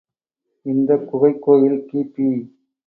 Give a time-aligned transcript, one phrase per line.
[0.65, 2.29] இந்தக் குகைக் கோயில் கி.பி.